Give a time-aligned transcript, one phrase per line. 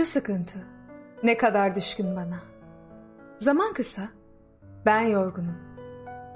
[0.00, 0.58] Şu sıkıntı
[1.22, 2.38] ne kadar düşkün bana.
[3.38, 4.02] Zaman kısa,
[4.86, 5.56] ben yorgunum.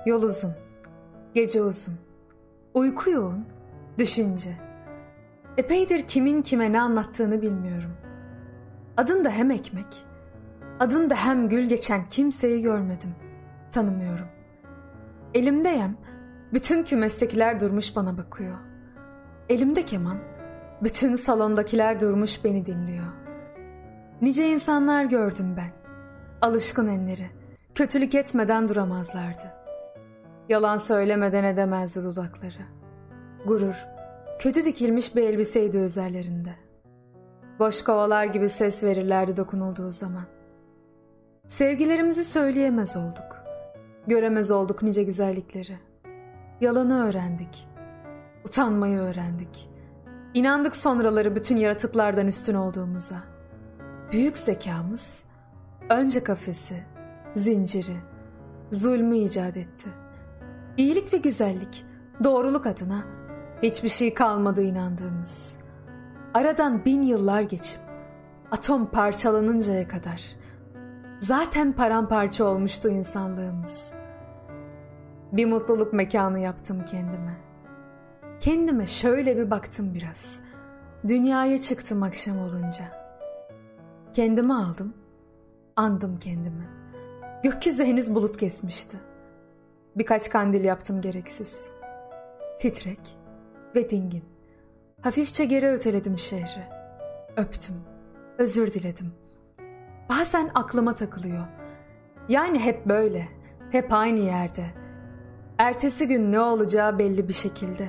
[0.06, 0.52] Yol uzun,
[1.34, 1.94] gece uzun.
[2.74, 3.44] Uyku yoğun,
[3.98, 4.50] düşünce.
[5.56, 7.90] Epeydir kimin kime ne anlattığını bilmiyorum.
[8.96, 10.06] Adın da hem ekmek,
[10.80, 13.14] adın da hem gül geçen kimseyi görmedim,
[13.72, 14.28] tanımıyorum.
[15.34, 15.96] Elimde yem,
[16.52, 18.58] bütün kümestekiler durmuş bana bakıyor.
[19.48, 20.18] Elimde keman,
[20.82, 23.23] bütün salondakiler durmuş beni dinliyor.
[24.24, 25.72] Nice insanlar gördüm ben.
[26.40, 27.26] Alışkın enleri,
[27.74, 29.42] kötülük etmeden duramazlardı.
[30.48, 32.62] Yalan söylemeden edemezdi dudakları.
[33.46, 33.86] Gurur,
[34.38, 36.50] kötü dikilmiş bir elbiseydi üzerlerinde.
[37.58, 40.24] Boş kovalar gibi ses verirlerdi dokunulduğu zaman.
[41.48, 43.44] Sevgilerimizi söyleyemez olduk.
[44.06, 45.78] Göremez olduk nice güzellikleri.
[46.60, 47.68] Yalanı öğrendik.
[48.44, 49.70] Utanmayı öğrendik.
[50.34, 53.33] İnandık sonraları bütün yaratıklardan üstün olduğumuza.
[54.12, 55.24] Büyük zekamız
[55.90, 56.82] önce kafesi,
[57.34, 57.96] zinciri,
[58.70, 59.90] zulmü icat etti.
[60.76, 61.84] İyilik ve güzellik,
[62.24, 63.04] doğruluk adına
[63.62, 65.60] hiçbir şey kalmadı inandığımız.
[66.34, 67.80] Aradan bin yıllar geçip
[68.50, 70.22] atom parçalanıncaya kadar
[71.18, 73.94] zaten paramparça olmuştu insanlığımız.
[75.32, 77.36] Bir mutluluk mekanı yaptım kendime.
[78.40, 80.40] Kendime şöyle bir baktım biraz.
[81.08, 83.03] Dünyaya çıktım akşam olunca.
[84.14, 84.94] Kendimi aldım,
[85.76, 86.68] andım kendimi.
[87.42, 88.96] Gökyüzü henüz bulut kesmişti.
[89.96, 91.70] Birkaç kandil yaptım gereksiz.
[92.60, 93.00] Titrek
[93.74, 94.24] ve dingin.
[95.00, 96.62] Hafifçe geri öteledim şehri.
[97.36, 97.74] Öptüm,
[98.38, 99.12] özür diledim.
[100.08, 101.46] Bazen aklıma takılıyor.
[102.28, 103.28] Yani hep böyle,
[103.70, 104.64] hep aynı yerde.
[105.58, 107.88] Ertesi gün ne olacağı belli bir şekilde.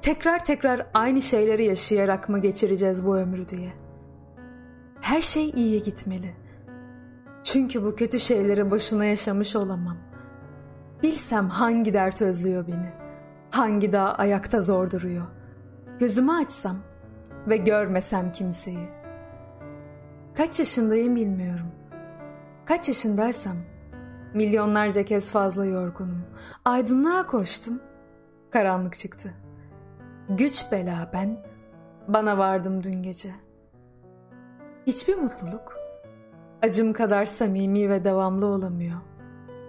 [0.00, 3.81] Tekrar tekrar aynı şeyleri yaşayarak mı geçireceğiz bu ömrü diye.
[5.02, 6.34] Her şey iyiye gitmeli.
[7.44, 9.96] Çünkü bu kötü şeyleri boşuna yaşamış olamam.
[11.02, 12.92] Bilsem hangi dert özlüyor beni.
[13.50, 15.26] Hangi dağ ayakta zor duruyor.
[15.98, 16.76] Gözümü açsam
[17.48, 18.88] ve görmesem kimseyi.
[20.34, 21.66] Kaç yaşındayım bilmiyorum.
[22.64, 23.56] Kaç yaşındaysam
[24.34, 26.24] milyonlarca kez fazla yorgunum.
[26.64, 27.80] Aydınlığa koştum.
[28.50, 29.34] Karanlık çıktı.
[30.28, 31.44] Güç bela ben.
[32.08, 33.30] Bana vardım dün gece.
[34.86, 35.76] Hiçbir mutluluk
[36.62, 39.00] acım kadar samimi ve devamlı olamıyor.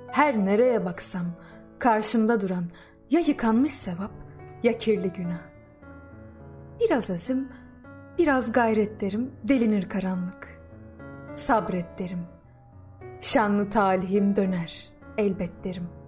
[0.08, 1.26] Her nereye baksam
[1.80, 2.66] karşımda duran
[3.10, 4.12] ya yıkanmış sevap
[4.64, 5.42] ya kirli günah.
[6.80, 7.50] Biraz azim,
[8.18, 10.62] biraz gayret derim, delinir karanlık.
[11.36, 12.26] Sabret derim.
[13.22, 16.03] Şanlı talihim döner, elbet derim.''